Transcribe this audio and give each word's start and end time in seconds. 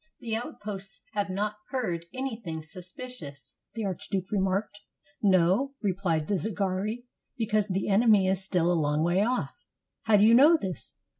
"The 0.19 0.35
outposts 0.35 1.03
have 1.13 1.29
not 1.29 1.57
heard 1.69 2.07
anything 2.11 2.63
suspicious," 2.63 3.57
the 3.75 3.85
archduke 3.85 4.31
remarked. 4.31 4.79
"No," 5.21 5.75
replied 5.79 6.25
the 6.25 6.37
Zingari, 6.39 7.05
"because 7.37 7.67
the 7.67 7.87
enemy 7.87 8.27
is 8.27 8.43
still 8.43 8.71
a 8.71 8.73
long 8.73 9.03
way 9.03 9.21
off." 9.23 9.53
"How 10.05 10.17
do 10.17 10.23
you 10.23 10.33
know 10.33 10.57
this?" 10.57 10.95